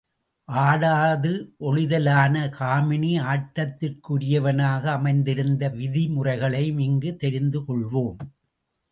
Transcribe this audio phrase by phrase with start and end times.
[0.49, 1.31] ஆடாது
[1.59, 8.17] ஒழிதலான காமினி ஆட்டத்திற்குரியனவாக அமைந்திருந்த விதிமுறைகளையும் இங்கு தெரிந்து கொள்வோம்.